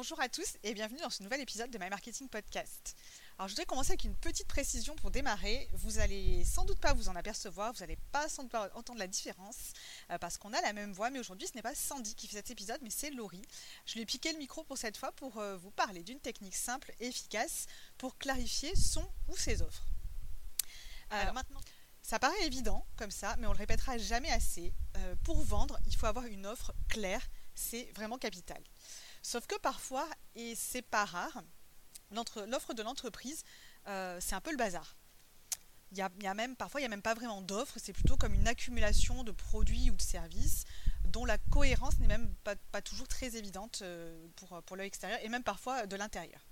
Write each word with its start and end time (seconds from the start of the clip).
Bonjour 0.00 0.20
à 0.20 0.28
tous 0.28 0.56
et 0.62 0.74
bienvenue 0.74 1.00
dans 1.00 1.10
ce 1.10 1.24
nouvel 1.24 1.40
épisode 1.40 1.72
de 1.72 1.76
My 1.76 1.90
Marketing 1.90 2.28
Podcast. 2.28 2.94
Alors 3.36 3.48
je 3.48 3.54
voudrais 3.54 3.66
commencer 3.66 3.90
avec 3.90 4.04
une 4.04 4.14
petite 4.14 4.46
précision 4.46 4.94
pour 4.94 5.10
démarrer. 5.10 5.68
Vous 5.72 5.98
allez 5.98 6.44
sans 6.44 6.64
doute 6.64 6.78
pas 6.78 6.92
vous 6.94 7.08
en 7.08 7.16
apercevoir, 7.16 7.72
vous 7.72 7.80
n'allez 7.80 7.98
pas 8.12 8.28
sans 8.28 8.44
doute 8.44 8.52
pas 8.52 8.70
entendre 8.76 9.00
la 9.00 9.08
différence 9.08 9.72
euh, 10.12 10.18
parce 10.18 10.38
qu'on 10.38 10.52
a 10.52 10.60
la 10.60 10.72
même 10.72 10.92
voix, 10.92 11.10
mais 11.10 11.18
aujourd'hui 11.18 11.48
ce 11.48 11.56
n'est 11.56 11.62
pas 11.62 11.74
Sandy 11.74 12.14
qui 12.14 12.28
fait 12.28 12.36
cet 12.36 12.52
épisode, 12.52 12.78
mais 12.80 12.90
c'est 12.90 13.10
Laurie. 13.10 13.42
Je 13.86 13.94
lui 13.94 14.02
ai 14.02 14.06
piqué 14.06 14.30
le 14.30 14.38
micro 14.38 14.62
pour 14.62 14.78
cette 14.78 14.96
fois 14.96 15.10
pour 15.10 15.38
euh, 15.38 15.56
vous 15.56 15.72
parler 15.72 16.04
d'une 16.04 16.20
technique 16.20 16.54
simple 16.54 16.92
et 17.00 17.08
efficace 17.08 17.66
pour 17.96 18.16
clarifier 18.18 18.76
son 18.76 19.04
ou 19.26 19.36
ses 19.36 19.62
offres. 19.62 19.84
Alors 21.10 21.34
maintenant, 21.34 21.60
ça 22.02 22.20
paraît 22.20 22.46
évident 22.46 22.86
comme 22.94 23.10
ça, 23.10 23.34
mais 23.38 23.48
on 23.48 23.52
le 23.52 23.58
répétera 23.58 23.98
jamais 23.98 24.30
assez. 24.30 24.72
Euh, 24.96 25.16
pour 25.24 25.42
vendre, 25.42 25.76
il 25.86 25.96
faut 25.96 26.06
avoir 26.06 26.26
une 26.26 26.46
offre 26.46 26.72
claire, 26.88 27.26
c'est 27.56 27.90
vraiment 27.96 28.16
capital. 28.16 28.62
Sauf 29.28 29.46
que 29.46 29.58
parfois, 29.58 30.08
et 30.36 30.54
c'est 30.54 30.80
pas 30.80 31.04
rare, 31.04 31.42
l'offre 32.12 32.72
de 32.72 32.82
l'entreprise, 32.82 33.44
euh, 33.86 34.16
c'est 34.22 34.34
un 34.34 34.40
peu 34.40 34.50
le 34.50 34.56
bazar. 34.56 34.96
Y 35.92 36.00
a, 36.00 36.32
même, 36.32 36.56
parfois, 36.56 36.80
il 36.80 36.84
n'y 36.84 36.86
a 36.86 36.88
même 36.88 37.02
pas 37.02 37.12
vraiment 37.12 37.42
d'offre, 37.42 37.74
c'est 37.76 37.92
plutôt 37.92 38.16
comme 38.16 38.32
une 38.32 38.48
accumulation 38.48 39.24
de 39.24 39.32
produits 39.32 39.90
ou 39.90 39.96
de 39.96 40.00
services 40.00 40.64
dont 41.04 41.26
la 41.26 41.36
cohérence 41.36 41.98
n'est 41.98 42.06
même 42.06 42.34
pas, 42.36 42.80
toujours 42.80 43.06
très 43.06 43.36
évidente 43.36 43.80
euh, 43.82 44.26
pour, 44.36 44.62
pour 44.62 44.76
l'œil 44.76 44.90
et 45.20 45.28
même 45.28 45.44
parfois 45.44 45.86
de 45.86 45.96
l'intérieur. 45.96 46.47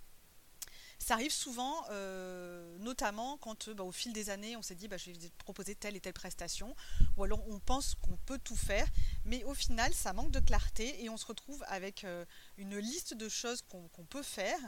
Ça 0.99 1.15
arrive 1.15 1.33
souvent, 1.33 1.85
euh, 1.91 2.79
notamment 2.79 3.37
quand 3.37 3.69
bah, 3.71 3.85
au 3.85 3.93
fil 3.93 4.13
des 4.13 4.31
années, 4.31 4.57
on 4.57 4.63
s'est 4.63 4.75
dit 4.75 4.89
bah, 4.89 4.97
je 4.97 5.11
vais 5.11 5.31
proposer 5.39 5.75
telle 5.75 5.95
et 5.95 6.01
telle 6.01 6.15
prestation, 6.15 6.75
ou 7.17 7.25
alors 7.25 7.47
on 7.49 7.59
pense 7.59 7.95
qu'on 7.97 8.17
peut 8.17 8.39
tout 8.39 8.57
faire, 8.57 8.89
mais 9.25 9.45
au 9.45 9.55
final, 9.55 9.93
ça 9.93 10.13
manque 10.13 10.31
de 10.31 10.41
clarté 10.41 11.05
et 11.05 11.11
on 11.11 11.17
se 11.17 11.27
retrouve 11.27 11.63
avec 11.69 12.05
euh, 12.05 12.25
une 12.57 12.79
liste 12.79 13.15
de 13.15 13.29
choses 13.29 13.63
qu'on 13.63 13.89
peut 14.07 14.23
faire 14.23 14.59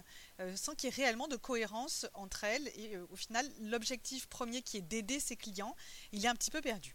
euh, 0.41 0.55
sans 0.55 0.75
qu'il 0.75 0.91
y 0.91 0.93
ait 0.93 0.97
réellement 0.97 1.29
de 1.29 1.37
cohérence 1.37 2.07
entre 2.15 2.45
elles. 2.45 2.69
Et 2.77 2.99
au 2.99 3.17
final, 3.17 3.49
l'objectif 3.63 4.27
premier 4.29 4.63
qui 4.63 4.77
est 4.77 4.83
d'aider 4.83 5.21
ses 5.21 5.37
clients, 5.37 5.75
il 6.13 6.25
est 6.25 6.29
un 6.29 6.35
petit 6.35 6.51
peu 6.51 6.61
perdu. 6.61 6.95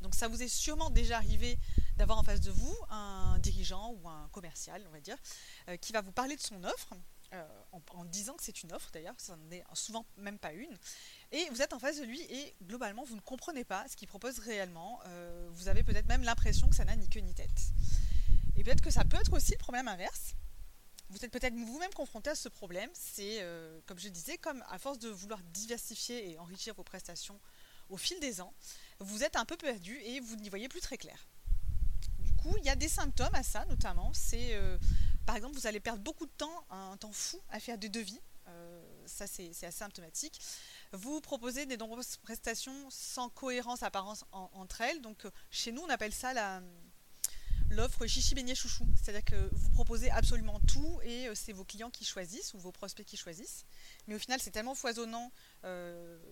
Donc 0.00 0.14
ça 0.14 0.28
vous 0.28 0.42
est 0.42 0.48
sûrement 0.48 0.90
déjà 0.90 1.16
arrivé 1.16 1.58
d'avoir 1.96 2.18
en 2.18 2.22
face 2.22 2.40
de 2.40 2.52
vous 2.52 2.76
un 2.88 3.38
dirigeant 3.40 3.92
ou 4.00 4.08
un 4.08 4.28
commercial, 4.32 4.84
on 4.88 4.92
va 4.92 5.00
dire, 5.00 5.16
qui 5.80 5.92
va 5.92 6.02
vous 6.02 6.12
parler 6.12 6.36
de 6.36 6.40
son 6.40 6.62
offre 6.62 6.94
euh, 7.34 7.46
en, 7.72 8.04
disant 8.06 8.34
que 8.34 8.42
c'est 8.42 8.62
une 8.62 8.72
offre 8.72 8.90
d'ailleurs, 8.90 9.14
ça 9.18 9.36
n'en 9.36 9.50
est 9.50 9.62
souvent 9.74 10.06
même 10.16 10.38
pas 10.38 10.52
une. 10.52 10.78
Et 11.30 11.46
vous 11.50 11.60
êtes 11.60 11.74
en 11.74 11.78
face 11.78 11.98
de 11.98 12.04
lui 12.04 12.20
et 12.22 12.54
globalement 12.62 13.04
vous 13.04 13.16
ne 13.16 13.20
comprenez 13.20 13.64
pas 13.64 13.86
ce 13.86 13.96
qu'il 13.96 14.08
propose 14.08 14.38
réellement. 14.38 15.00
Euh, 15.06 15.48
vous 15.52 15.68
avez 15.68 15.82
peut-être 15.82 16.08
même 16.08 16.22
l'impression 16.22 16.68
que 16.70 16.76
ça 16.76 16.86
n'a 16.86 16.96
ni 16.96 17.08
queue 17.08 17.20
ni 17.20 17.34
tête. 17.34 17.72
Et 18.56 18.64
peut-être 18.64 18.80
que 18.80 18.90
ça 18.90 19.04
peut 19.04 19.18
être 19.18 19.32
aussi 19.34 19.52
le 19.52 19.58
problème 19.58 19.88
inverse. 19.88 20.34
Vous 21.10 21.22
êtes 21.22 21.30
peut-être 21.30 21.54
vous-même 21.54 21.92
confronté 21.92 22.30
à 22.30 22.34
ce 22.34 22.48
problème. 22.48 22.90
C'est, 22.94 23.42
euh, 23.42 23.78
comme 23.86 23.98
je 23.98 24.08
disais, 24.08 24.38
comme 24.38 24.64
à 24.70 24.78
force 24.78 24.98
de 24.98 25.08
vouloir 25.10 25.42
diversifier 25.52 26.30
et 26.30 26.38
enrichir 26.38 26.74
vos 26.74 26.84
prestations 26.84 27.38
au 27.90 27.98
fil 27.98 28.18
des 28.20 28.40
ans, 28.40 28.54
vous 29.00 29.22
êtes 29.22 29.36
un 29.36 29.44
peu 29.44 29.56
perdu 29.56 29.98
et 30.00 30.20
vous 30.20 30.36
n'y 30.36 30.48
voyez 30.48 30.68
plus 30.68 30.80
très 30.80 30.96
clair. 30.96 31.28
Du 32.20 32.32
coup, 32.34 32.54
il 32.58 32.64
y 32.64 32.70
a 32.70 32.76
des 32.76 32.88
symptômes 32.88 33.34
à 33.34 33.42
ça, 33.42 33.64
notamment. 33.66 34.12
C'est 34.14 34.58
par 35.28 35.36
exemple, 35.36 35.56
vous 35.56 35.66
allez 35.66 35.78
perdre 35.78 36.02
beaucoup 36.02 36.24
de 36.24 36.32
temps, 36.38 36.64
un 36.70 36.96
temps 36.96 37.12
fou, 37.12 37.38
à 37.50 37.60
faire 37.60 37.76
des 37.76 37.90
devis. 37.90 38.18
Euh, 38.46 38.82
ça, 39.04 39.26
c'est 39.26 39.50
assez 39.50 39.70
symptomatique. 39.70 40.40
Vous 40.92 41.20
proposez 41.20 41.66
des 41.66 41.76
nombreuses 41.76 42.16
prestations 42.16 42.88
sans 42.88 43.28
cohérence 43.28 43.82
apparence 43.82 44.24
entre 44.32 44.80
elles. 44.80 45.02
Donc, 45.02 45.26
euh, 45.26 45.30
chez 45.50 45.70
nous, 45.70 45.82
on 45.82 45.90
appelle 45.90 46.14
ça 46.14 46.62
l'offre 47.68 48.06
chichi 48.06 48.34
beignet 48.34 48.54
chouchou. 48.54 48.86
C'est-à-dire 48.96 49.22
que 49.22 49.50
vous 49.52 49.68
proposez 49.68 50.10
absolument 50.12 50.60
tout 50.60 50.98
et 51.02 51.28
euh, 51.28 51.34
c'est 51.34 51.52
vos 51.52 51.64
clients 51.64 51.90
qui 51.90 52.06
choisissent 52.06 52.54
ou 52.54 52.58
vos 52.58 52.72
prospects 52.72 53.04
qui 53.04 53.18
choisissent. 53.18 53.66
Mais 54.06 54.14
au 54.14 54.18
final, 54.18 54.40
c'est 54.40 54.50
tellement 54.50 54.74
foisonnant, 54.74 55.30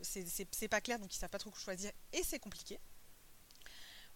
c'est 0.01 0.69
pas 0.71 0.81
clair, 0.81 0.99
donc 0.99 1.15
ils 1.15 1.19
savent 1.19 1.29
pas 1.29 1.39
trop 1.39 1.51
quoi 1.51 1.61
choisir 1.61 1.93
et 2.15 2.23
c'est 2.23 2.39
compliqué 2.39 2.81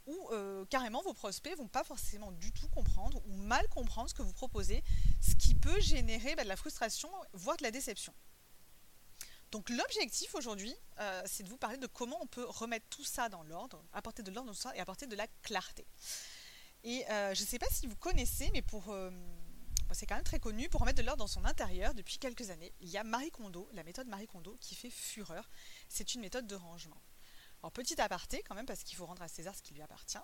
ou 0.07 0.29
euh, 0.31 0.65
carrément 0.67 1.03
vos 1.03 1.15
prospects 1.15 1.57
vont 1.57 1.69
pas 1.69 1.85
forcément 1.85 2.33
du 2.33 2.53
tout 2.53 2.69
comprendre 2.69 3.23
ou 3.27 3.33
mal 3.33 3.67
comprendre 3.69 4.09
ce 4.09 4.15
que 4.15 4.23
vous 4.23 4.33
proposez, 4.33 4.83
ce 5.21 5.35
qui 5.35 5.55
peut 5.55 5.81
générer 5.81 6.35
bah, 6.35 6.45
de 6.45 6.49
la 6.49 6.57
frustration, 6.57 7.11
voire 7.33 7.57
de 7.57 7.63
la 7.63 7.71
déception. 7.71 8.15
Donc 9.51 9.69
l'objectif 9.69 10.35
aujourd'hui, 10.35 10.75
euh, 11.01 11.23
c'est 11.27 11.43
de 11.43 11.49
vous 11.49 11.57
parler 11.57 11.77
de 11.77 11.87
comment 11.87 12.19
on 12.21 12.27
peut 12.27 12.45
remettre 12.45 12.87
tout 12.89 13.05
ça 13.05 13.29
dans 13.29 13.43
l'ordre, 13.43 13.85
apporter 13.93 14.23
de 14.23 14.31
l'ordre 14.31 14.49
dans 14.49 14.55
tout 14.55 14.61
ça 14.61 14.75
et 14.77 14.81
apporter 14.81 15.07
de 15.07 15.17
la 15.17 15.27
clarté. 15.43 15.87
Et 16.85 17.05
euh, 17.11 17.35
je 17.35 17.43
ne 17.43 17.47
sais 17.47 17.59
pas 17.59 17.69
si 17.71 17.87
vous 17.87 17.97
connaissez, 17.97 18.49
mais 18.53 18.63
pour 18.63 18.95
c'est 19.93 20.07
quand 20.07 20.15
même 20.15 20.25
très 20.25 20.39
connu, 20.39 20.69
pour 20.69 20.81
remettre 20.81 20.99
de 20.99 21.07
l'ordre 21.07 21.25
dans 21.25 21.27
son 21.27 21.45
intérieur 21.45 21.95
depuis 21.95 22.19
quelques 22.19 22.51
années, 22.51 22.73
il 22.81 22.89
y 22.89 22.97
a 22.97 23.05
Marie 23.05 23.31
Kondo, 23.31 23.69
la 23.73 23.83
méthode 23.83 24.07
Marie 24.07 24.27
Kondo, 24.27 24.57
qui 24.61 24.75
fait 24.75 24.91
fureur. 24.91 25.51
C'est 25.89 26.15
une 26.15 26.21
méthode 26.21 26.47
de 26.47 26.55
rangement. 26.55 27.01
Alors, 27.63 27.73
petit 27.73 28.01
aparté 28.01 28.43
quand 28.43 28.55
même, 28.55 28.67
parce 28.67 28.83
qu'il 28.83 28.97
faut 28.97 29.07
rendre 29.07 29.23
à 29.23 29.29
César 29.29 29.55
ce 29.55 29.63
qui 29.63 29.75
lui 29.75 29.83
appartient. 29.83 30.19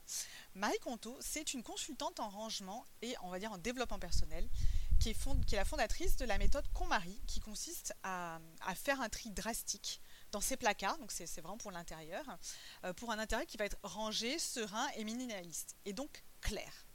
Marie 0.55 0.79
Conto, 0.79 1.17
c'est 1.21 1.53
une 1.53 1.63
consultante 1.63 2.19
en 2.19 2.29
rangement 2.29 2.85
et 3.03 3.15
on 3.23 3.29
va 3.29 3.39
dire 3.39 3.53
en 3.53 3.59
développement 3.59 3.99
personnel, 3.99 4.49
qui 4.99 5.11
est, 5.11 5.53
la 5.53 5.65
fondatrice 5.67 6.17
de 6.17 6.25
la 6.25 6.39
méthode 6.39 6.67
KonMarie, 6.73 7.21
qui 7.27 7.41
consiste 7.41 7.95
à, 8.03 8.41
faire 8.75 9.01
un 9.03 9.11
tri 9.11 9.31
drastique 9.31 10.01
dans 10.33 10.41
ses 10.41 10.57
placards, 10.57 10.99
donc 10.99 11.13
c'est 11.13 11.27
vraiment 11.41 11.59
pour 11.59 11.71
l'intérieur, 11.71 12.25
euh, 12.85 12.95
pour 12.95 13.13
un 13.13 13.19
intérieur 13.19 13.47
qui 13.47 13.59
va 13.59 13.67
être 13.67 13.79
rangé, 13.83 14.39
serein 14.39 14.87
et 14.97 15.05
minimaliste, 15.05 15.77
et 15.85 15.93
donc 15.93 16.25
clair. 16.41 16.87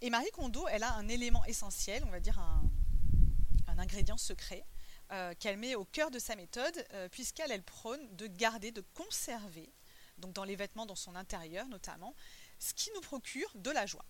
Et 0.00 0.10
Marie 0.10 0.30
Kondo, 0.30 0.66
elle 0.68 0.84
a 0.84 0.94
un 0.94 1.08
élément 1.08 1.44
essentiel, 1.46 2.04
on 2.06 2.10
va 2.10 2.20
dire 2.20 2.38
un 2.38 3.78
ingrédient 3.78 4.16
secret, 4.16 4.64
euh, 5.14 5.32
qu'elle 5.38 5.56
met 5.56 5.76
au 5.76 5.84
cœur 5.84 6.10
de 6.10 6.18
sa 6.18 6.34
méthode, 6.34 6.84
euh, 6.92 7.08
puisqu'elle 7.08 7.52
elle 7.52 7.62
prône 7.62 8.04
de 8.16 8.26
garder, 8.26 8.72
de 8.72 8.80
conserver, 8.94 9.72
donc 10.18 10.32
dans 10.32 10.42
les 10.42 10.56
vêtements, 10.56 10.86
dans 10.86 10.96
son 10.96 11.14
intérieur 11.14 11.68
notamment, 11.68 12.16
ce 12.58 12.74
qui 12.74 12.90
nous 12.96 13.00
procure 13.00 13.48
de 13.54 13.70
la 13.70 13.86
joie. 13.86 14.04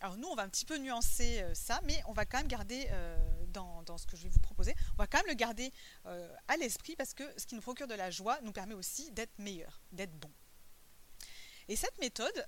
Alors 0.00 0.16
nous, 0.16 0.28
on 0.28 0.34
va 0.34 0.44
un 0.44 0.48
petit 0.48 0.64
peu 0.64 0.78
nuancer 0.78 1.42
euh, 1.42 1.52
ça, 1.54 1.80
mais 1.84 2.02
on 2.06 2.14
va 2.14 2.24
quand 2.24 2.38
même 2.38 2.48
garder 2.48 2.88
dans, 3.48 3.82
dans, 3.82 3.98
ce 3.98 4.06
que 4.06 4.16
je 4.16 4.22
vais 4.22 4.30
vous 4.30 4.40
proposer, 4.40 4.74
on 4.94 4.96
va 4.96 5.06
quand 5.06 5.18
même 5.18 5.26
le 5.28 5.34
garder 5.34 5.70
à 6.04 6.56
l'esprit 6.56 6.96
parce 6.96 7.12
que 7.12 7.24
ce 7.38 7.46
qui 7.46 7.54
nous 7.54 7.60
procure 7.60 7.86
de 7.86 7.94
la 7.94 8.10
joie 8.10 8.38
nous 8.40 8.52
permet 8.52 8.74
aussi 8.74 9.10
d'être 9.12 9.38
meilleur, 9.38 9.82
d'être 9.92 10.14
bon. 10.18 10.30
Et 11.68 11.76
cette 11.76 11.98
méthode, 11.98 12.46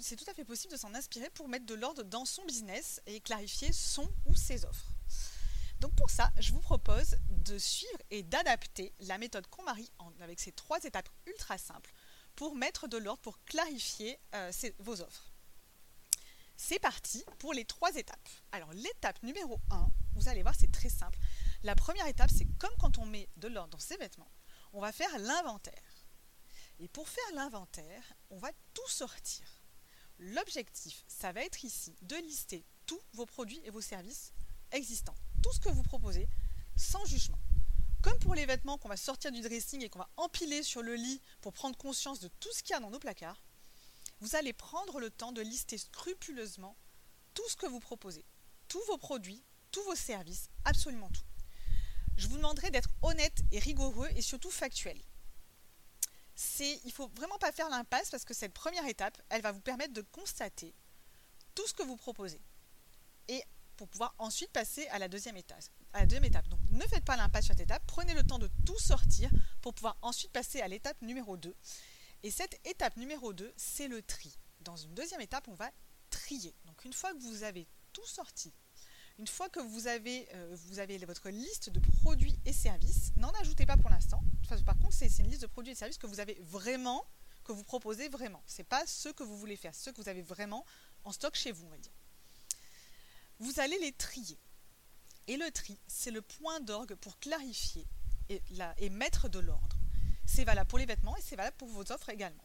c'est 0.00 0.16
tout 0.16 0.30
à 0.30 0.34
fait 0.34 0.44
possible 0.44 0.72
de 0.72 0.78
s'en 0.78 0.94
inspirer 0.94 1.30
pour 1.30 1.48
mettre 1.48 1.66
de 1.66 1.74
l'ordre 1.74 2.04
dans 2.04 2.24
son 2.24 2.44
business 2.44 3.00
et 3.06 3.20
clarifier 3.20 3.72
son 3.72 4.08
ou 4.26 4.34
ses 4.36 4.64
offres. 4.64 4.97
Donc 5.80 5.94
pour 5.94 6.10
ça, 6.10 6.32
je 6.38 6.52
vous 6.52 6.60
propose 6.60 7.16
de 7.28 7.56
suivre 7.58 7.98
et 8.10 8.22
d'adapter 8.22 8.92
la 9.00 9.18
méthode 9.18 9.46
KonMari 9.46 9.90
avec 10.20 10.40
ces 10.40 10.52
trois 10.52 10.82
étapes 10.82 11.08
ultra 11.26 11.56
simples 11.56 11.92
pour 12.34 12.56
mettre 12.56 12.88
de 12.88 12.98
l'ordre, 12.98 13.22
pour 13.22 13.42
clarifier 13.44 14.18
euh, 14.34 14.52
vos 14.80 15.00
offres. 15.00 15.32
C'est 16.56 16.80
parti 16.80 17.24
pour 17.38 17.52
les 17.52 17.64
trois 17.64 17.94
étapes. 17.94 18.28
Alors 18.50 18.72
l'étape 18.72 19.22
numéro 19.22 19.60
1, 19.70 19.88
vous 20.14 20.28
allez 20.28 20.42
voir, 20.42 20.54
c'est 20.58 20.72
très 20.72 20.88
simple. 20.88 21.18
La 21.62 21.76
première 21.76 22.06
étape, 22.08 22.30
c'est 22.36 22.46
comme 22.58 22.74
quand 22.80 22.98
on 22.98 23.06
met 23.06 23.28
de 23.36 23.46
l'ordre 23.46 23.70
dans 23.70 23.78
ses 23.78 23.96
vêtements, 23.96 24.32
on 24.72 24.80
va 24.80 24.90
faire 24.90 25.16
l'inventaire. 25.20 26.06
Et 26.80 26.88
pour 26.88 27.08
faire 27.08 27.34
l'inventaire, 27.34 28.02
on 28.30 28.38
va 28.38 28.50
tout 28.74 28.88
sortir. 28.88 29.46
L'objectif, 30.18 31.04
ça 31.06 31.30
va 31.30 31.42
être 31.44 31.64
ici 31.64 31.96
de 32.02 32.16
lister 32.16 32.64
tous 32.86 33.00
vos 33.12 33.26
produits 33.26 33.60
et 33.64 33.70
vos 33.70 33.80
services 33.80 34.32
existants 34.72 35.14
tout 35.42 35.52
ce 35.52 35.60
que 35.60 35.70
vous 35.70 35.82
proposez 35.82 36.28
sans 36.76 37.04
jugement. 37.06 37.38
Comme 38.02 38.18
pour 38.20 38.34
les 38.34 38.46
vêtements 38.46 38.78
qu'on 38.78 38.88
va 38.88 38.96
sortir 38.96 39.32
du 39.32 39.40
dressing 39.40 39.82
et 39.82 39.88
qu'on 39.88 39.98
va 39.98 40.10
empiler 40.16 40.62
sur 40.62 40.82
le 40.82 40.94
lit 40.94 41.20
pour 41.40 41.52
prendre 41.52 41.76
conscience 41.76 42.20
de 42.20 42.28
tout 42.40 42.52
ce 42.52 42.62
qu'il 42.62 42.72
y 42.72 42.76
a 42.76 42.80
dans 42.80 42.90
nos 42.90 43.00
placards, 43.00 43.42
vous 44.20 44.36
allez 44.36 44.52
prendre 44.52 45.00
le 45.00 45.10
temps 45.10 45.32
de 45.32 45.42
lister 45.42 45.78
scrupuleusement 45.78 46.76
tout 47.34 47.48
ce 47.48 47.56
que 47.56 47.66
vous 47.66 47.80
proposez, 47.80 48.24
tous 48.68 48.82
vos 48.86 48.98
produits, 48.98 49.42
tous 49.70 49.82
vos 49.82 49.94
services, 49.94 50.48
absolument 50.64 51.10
tout. 51.10 51.22
Je 52.16 52.26
vous 52.26 52.36
demanderai 52.36 52.70
d'être 52.70 52.90
honnête 53.02 53.38
et 53.52 53.58
rigoureux 53.58 54.08
et 54.16 54.22
surtout 54.22 54.50
factuel. 54.50 55.00
C'est, 56.34 56.80
il 56.84 56.92
faut 56.92 57.08
vraiment 57.14 57.38
pas 57.38 57.52
faire 57.52 57.68
l'impasse 57.68 58.10
parce 58.10 58.24
que 58.24 58.34
cette 58.34 58.54
première 58.54 58.86
étape, 58.86 59.20
elle 59.28 59.42
va 59.42 59.52
vous 59.52 59.60
permettre 59.60 59.92
de 59.92 60.02
constater 60.02 60.74
tout 61.54 61.66
ce 61.66 61.74
que 61.74 61.82
vous 61.82 61.96
proposez. 61.96 62.40
Et 63.28 63.42
pour 63.78 63.88
pouvoir 63.88 64.14
ensuite 64.18 64.50
passer 64.50 64.86
à 64.88 64.98
la 64.98 65.08
deuxième 65.08 65.36
étape. 65.36 66.48
Donc 66.48 66.60
ne 66.72 66.86
faites 66.86 67.04
pas 67.04 67.16
l'impasse 67.16 67.46
sur 67.46 67.54
cette 67.54 67.62
étape, 67.62 67.82
prenez 67.86 68.12
le 68.12 68.24
temps 68.24 68.38
de 68.38 68.50
tout 68.66 68.78
sortir 68.78 69.30
pour 69.62 69.72
pouvoir 69.72 69.96
ensuite 70.02 70.32
passer 70.32 70.60
à 70.60 70.68
l'étape 70.68 71.00
numéro 71.00 71.36
2. 71.36 71.54
Et 72.24 72.30
cette 72.30 72.60
étape 72.66 72.96
numéro 72.96 73.32
2, 73.32 73.54
c'est 73.56 73.88
le 73.88 74.02
tri. 74.02 74.36
Dans 74.60 74.76
une 74.76 74.92
deuxième 74.94 75.20
étape, 75.20 75.46
on 75.48 75.54
va 75.54 75.70
trier. 76.10 76.54
Donc 76.66 76.84
une 76.84 76.92
fois 76.92 77.14
que 77.14 77.20
vous 77.20 77.44
avez 77.44 77.68
tout 77.92 78.06
sorti, 78.06 78.52
une 79.18 79.28
fois 79.28 79.48
que 79.48 79.60
vous 79.60 79.86
avez, 79.86 80.28
euh, 80.34 80.56
vous 80.66 80.80
avez 80.80 80.98
votre 80.98 81.28
liste 81.30 81.70
de 81.70 81.80
produits 82.02 82.38
et 82.44 82.52
services, 82.52 83.12
n'en 83.16 83.30
ajoutez 83.40 83.64
pas 83.64 83.76
pour 83.76 83.90
l'instant. 83.90 84.22
par 84.66 84.76
contre, 84.78 84.94
c'est 84.94 85.18
une 85.20 85.30
liste 85.30 85.42
de 85.42 85.46
produits 85.46 85.72
et 85.72 85.76
services 85.76 85.98
que 85.98 86.06
vous 86.06 86.20
avez 86.20 86.34
vraiment, 86.40 87.06
que 87.44 87.52
vous 87.52 87.64
proposez 87.64 88.08
vraiment. 88.08 88.42
Ce 88.46 88.58
n'est 88.58 88.64
pas 88.64 88.84
ce 88.86 89.08
que 89.08 89.22
vous 89.22 89.38
voulez 89.38 89.56
faire, 89.56 89.74
ce 89.74 89.90
que 89.90 90.00
vous 90.00 90.08
avez 90.08 90.22
vraiment 90.22 90.64
en 91.04 91.12
stock 91.12 91.36
chez 91.36 91.52
vous, 91.52 91.66
on 91.66 91.70
va 91.70 91.78
dire 91.78 91.92
vous 93.38 93.60
allez 93.60 93.78
les 93.78 93.92
trier. 93.92 94.38
Et 95.26 95.36
le 95.36 95.50
tri, 95.50 95.78
c'est 95.86 96.10
le 96.10 96.22
point 96.22 96.60
d'orgue 96.60 96.94
pour 96.94 97.18
clarifier 97.18 97.86
et, 98.28 98.42
et 98.78 98.90
mettre 98.90 99.28
de 99.28 99.38
l'ordre. 99.38 99.76
C'est 100.26 100.44
valable 100.44 100.68
pour 100.68 100.78
les 100.78 100.86
vêtements 100.86 101.16
et 101.16 101.20
c'est 101.20 101.36
valable 101.36 101.56
pour 101.56 101.68
vos 101.68 101.92
offres 101.92 102.08
également. 102.10 102.44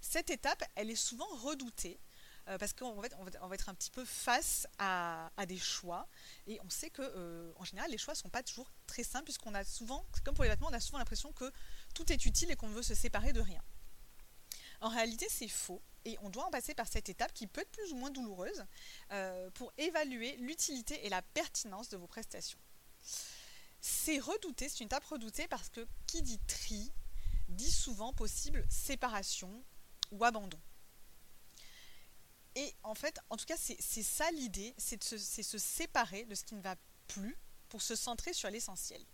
Cette 0.00 0.30
étape, 0.30 0.62
elle 0.74 0.90
est 0.90 0.96
souvent 0.96 1.28
redoutée 1.42 2.00
euh, 2.48 2.56
parce 2.56 2.72
qu'en 2.72 2.90
on 2.90 3.00
va, 3.00 3.54
être 3.54 3.68
un 3.68 3.74
petit 3.74 3.90
peu 3.90 4.04
face 4.06 4.66
à, 4.78 5.30
des 5.46 5.58
choix 5.58 6.08
et 6.46 6.58
on 6.64 6.70
sait 6.70 6.88
que 6.88 7.02
euh, 7.02 7.52
en 7.56 7.64
général 7.64 7.90
les 7.90 7.98
choix 7.98 8.14
ne 8.14 8.18
sont 8.18 8.30
pas 8.30 8.42
toujours 8.42 8.70
très 8.86 9.02
simples 9.02 9.24
puisqu'on 9.24 9.54
a 9.54 9.64
souvent, 9.64 10.06
comme 10.24 10.34
pour 10.34 10.44
les 10.44 10.50
vêtements, 10.50 10.68
on 10.70 10.74
a 10.74 10.80
souvent 10.80 10.98
l'impression 10.98 11.32
que 11.32 11.52
tout 11.94 12.10
est 12.10 12.24
utile 12.24 12.50
et 12.50 12.56
qu'on 12.56 12.68
veut 12.68 12.82
se 12.82 12.94
séparer 12.94 13.34
de 13.34 13.40
rien. 13.40 13.62
En 14.80 14.88
réalité, 14.88 15.26
c'est 15.28 15.48
faux 15.48 15.82
et 16.08 16.18
on 16.22 16.30
doit 16.30 16.46
en 16.46 16.50
passer 16.50 16.74
par 16.74 16.88
cette 16.88 17.08
étape 17.08 17.32
qui 17.34 17.46
peut 17.46 17.60
être 17.60 17.70
plus 17.70 17.92
ou 17.92 17.96
moins 17.96 18.10
douloureuse 18.10 18.64
euh, 19.12 19.50
pour 19.50 19.72
évaluer 19.76 20.36
l'utilité 20.36 21.04
et 21.06 21.08
la 21.08 21.22
pertinence 21.22 21.88
de 21.88 21.96
vos 21.96 22.06
prestations. 22.06 22.58
C'est 23.80 24.18
redouté, 24.18 24.68
c'est 24.68 24.80
une 24.80 24.86
étape 24.86 25.04
redoutée 25.04 25.46
parce 25.48 25.68
que 25.68 25.86
qui 26.06 26.22
dit 26.22 26.40
tri 26.46 26.92
dit 27.48 27.70
souvent 27.70 28.12
possible 28.12 28.64
séparation 28.68 29.62
ou 30.10 30.24
abandon. 30.24 30.60
Et 32.54 32.74
en 32.82 32.94
fait, 32.94 33.20
en 33.30 33.36
tout 33.36 33.44
cas, 33.44 33.56
c'est 33.56 34.02
ça 34.02 34.30
l'idée, 34.32 34.74
c'est 34.78 35.02
se, 35.02 35.16
se 35.16 35.58
séparer 35.58 36.24
de 36.24 36.34
ce 36.34 36.42
qui 36.42 36.54
ne 36.54 36.60
va 36.60 36.74
plus 37.06 37.38
pour 37.68 37.82
se 37.82 37.94
centrer 37.94 38.32
sur 38.32 38.50
l'essentiel. 38.50 39.04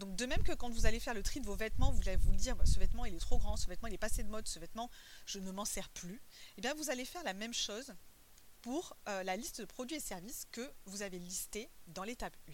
Donc 0.00 0.16
de 0.16 0.24
même 0.24 0.42
que 0.42 0.52
quand 0.52 0.70
vous 0.70 0.86
allez 0.86 0.98
faire 0.98 1.12
le 1.12 1.22
tri 1.22 1.40
de 1.40 1.46
vos 1.46 1.54
vêtements, 1.54 1.92
vous 1.92 2.08
allez 2.08 2.16
vous 2.16 2.34
dire, 2.34 2.56
ce 2.64 2.80
vêtement 2.80 3.04
il 3.04 3.14
est 3.14 3.20
trop 3.20 3.36
grand, 3.36 3.58
ce 3.58 3.68
vêtement 3.68 3.86
il 3.86 3.94
est 3.94 3.98
passé 3.98 4.22
de 4.22 4.30
mode, 4.30 4.48
ce 4.48 4.58
vêtement 4.58 4.90
je 5.26 5.38
ne 5.38 5.52
m'en 5.52 5.66
sers 5.66 5.90
plus, 5.90 6.22
eh 6.56 6.62
bien 6.62 6.72
vous 6.72 6.88
allez 6.88 7.04
faire 7.04 7.22
la 7.22 7.34
même 7.34 7.52
chose 7.52 7.92
pour 8.62 8.96
euh, 9.08 9.22
la 9.24 9.36
liste 9.36 9.60
de 9.60 9.66
produits 9.66 9.98
et 9.98 10.00
services 10.00 10.46
que 10.52 10.72
vous 10.86 11.02
avez 11.02 11.18
listés 11.18 11.68
dans 11.86 12.02
l'étape 12.02 12.34
1. 12.48 12.52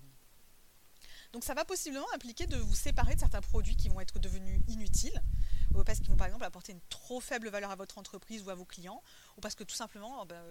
Donc 1.33 1.45
ça 1.45 1.55
va 1.55 1.65
possiblement 1.65 2.07
impliquer 2.15 2.49
de 2.49 2.57
vous 2.57 2.75
séparer 2.75 3.15
de 3.15 3.21
certains 3.21 3.41
produits 3.41 3.77
qui 3.77 3.91
vont 3.91 4.01
être 4.01 4.19
devenus 4.19 4.61
inutiles, 4.67 5.23
parce 5.85 6.01
qu'ils 6.01 6.09
vont 6.09 6.17
par 6.17 6.27
exemple 6.27 6.45
apporter 6.45 6.73
une 6.73 6.81
trop 6.89 7.21
faible 7.21 7.49
valeur 7.49 7.71
à 7.71 7.77
votre 7.77 7.99
entreprise 7.99 8.43
ou 8.43 8.51
à 8.51 8.55
vos 8.57 8.65
clients, 8.65 9.03
ou 9.37 9.41
parce 9.41 9.55
que 9.55 9.63
tout 9.63 9.75
simplement 9.77 10.21
oh, 10.21 10.25
ben, 10.25 10.43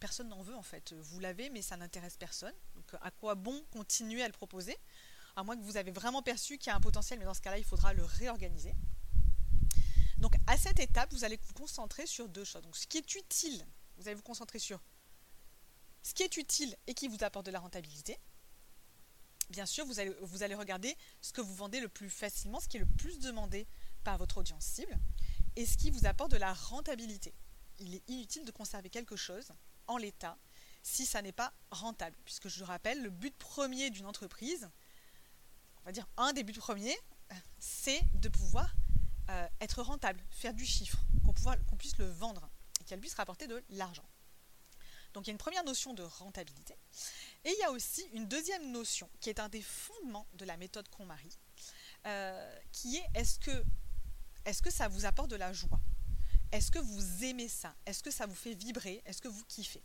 personne 0.00 0.28
n'en 0.28 0.40
veut 0.40 0.56
en 0.56 0.62
fait. 0.62 0.94
Vous 0.94 1.20
l'avez 1.20 1.50
mais 1.50 1.60
ça 1.60 1.76
n'intéresse 1.76 2.16
personne. 2.16 2.54
Donc 2.74 2.86
à 3.02 3.10
quoi 3.10 3.34
bon 3.34 3.62
continuer 3.70 4.22
à 4.22 4.26
le 4.26 4.32
proposer? 4.32 4.78
À 5.38 5.44
moins 5.44 5.56
que 5.56 5.62
vous 5.62 5.76
avez 5.76 5.92
vraiment 5.92 6.20
perçu 6.20 6.58
qu'il 6.58 6.68
y 6.68 6.72
a 6.72 6.74
un 6.74 6.80
potentiel, 6.80 7.20
mais 7.20 7.24
dans 7.24 7.32
ce 7.32 7.40
cas-là, 7.40 7.58
il 7.58 7.64
faudra 7.64 7.92
le 7.92 8.04
réorganiser. 8.04 8.74
Donc 10.16 10.34
à 10.48 10.56
cette 10.56 10.80
étape, 10.80 11.12
vous 11.12 11.22
allez 11.22 11.38
vous 11.40 11.52
concentrer 11.52 12.08
sur 12.08 12.28
deux 12.28 12.42
choses. 12.42 12.62
Donc 12.62 12.76
ce 12.76 12.88
qui 12.88 12.98
est 12.98 13.14
utile, 13.14 13.64
vous 13.98 14.08
allez 14.08 14.16
vous 14.16 14.22
concentrer 14.24 14.58
sur 14.58 14.82
ce 16.02 16.12
qui 16.12 16.24
est 16.24 16.36
utile 16.38 16.76
et 16.88 16.94
qui 16.94 17.06
vous 17.06 17.22
apporte 17.22 17.46
de 17.46 17.52
la 17.52 17.60
rentabilité. 17.60 18.18
Bien 19.48 19.64
sûr, 19.64 19.86
vous 19.86 20.00
allez, 20.00 20.12
vous 20.22 20.42
allez 20.42 20.56
regarder 20.56 20.96
ce 21.20 21.32
que 21.32 21.40
vous 21.40 21.54
vendez 21.54 21.78
le 21.78 21.88
plus 21.88 22.10
facilement, 22.10 22.58
ce 22.58 22.66
qui 22.66 22.76
est 22.76 22.80
le 22.80 22.86
plus 22.96 23.20
demandé 23.20 23.68
par 24.02 24.18
votre 24.18 24.38
audience 24.38 24.64
cible, 24.64 24.98
et 25.54 25.66
ce 25.66 25.76
qui 25.76 25.92
vous 25.92 26.04
apporte 26.04 26.32
de 26.32 26.36
la 26.36 26.52
rentabilité. 26.52 27.32
Il 27.78 27.94
est 27.94 28.02
inutile 28.08 28.44
de 28.44 28.50
conserver 28.50 28.90
quelque 28.90 29.14
chose 29.14 29.52
en 29.86 29.98
l'état 29.98 30.36
si 30.82 31.06
ça 31.06 31.22
n'est 31.22 31.30
pas 31.30 31.52
rentable, 31.70 32.16
puisque 32.24 32.48
je 32.48 32.58
le 32.58 32.64
rappelle, 32.64 33.00
le 33.04 33.10
but 33.10 33.38
premier 33.38 33.90
d'une 33.90 34.06
entreprise, 34.06 34.68
un 36.16 36.32
des 36.32 36.42
buts 36.42 36.52
premiers, 36.52 36.96
c'est 37.58 38.00
de 38.14 38.28
pouvoir 38.28 38.72
euh, 39.30 39.46
être 39.60 39.82
rentable, 39.82 40.20
faire 40.30 40.54
du 40.54 40.64
chiffre, 40.64 40.98
qu'on 41.24 41.76
puisse 41.76 41.98
le 41.98 42.06
vendre 42.06 42.48
et 42.80 42.84
qu'elle 42.84 43.00
puisse 43.00 43.14
rapporter 43.14 43.46
de 43.46 43.62
l'argent. 43.70 44.04
Donc 45.14 45.26
il 45.26 45.28
y 45.28 45.30
a 45.30 45.32
une 45.32 45.38
première 45.38 45.64
notion 45.64 45.94
de 45.94 46.02
rentabilité. 46.02 46.74
Et 47.44 47.50
il 47.50 47.58
y 47.60 47.64
a 47.64 47.70
aussi 47.70 48.02
une 48.12 48.26
deuxième 48.26 48.70
notion 48.70 49.08
qui 49.20 49.30
est 49.30 49.40
un 49.40 49.48
des 49.48 49.62
fondements 49.62 50.26
de 50.34 50.44
la 50.44 50.56
méthode 50.56 50.88
KonMari, 50.88 51.38
euh, 52.06 52.58
qui 52.72 52.96
est 52.96 53.06
est-ce 53.14 53.38
que, 53.38 53.64
que 54.62 54.70
ça 54.70 54.88
vous 54.88 55.06
apporte 55.06 55.30
de 55.30 55.36
la 55.36 55.52
joie? 55.52 55.80
Est-ce 56.52 56.70
que 56.70 56.78
vous 56.78 57.24
aimez 57.24 57.48
ça? 57.48 57.74
Est-ce 57.84 58.02
que 58.02 58.10
ça 58.10 58.26
vous 58.26 58.34
fait 58.34 58.54
vibrer? 58.54 59.02
Est-ce 59.04 59.20
que 59.20 59.28
vous 59.28 59.44
kiffez? 59.44 59.82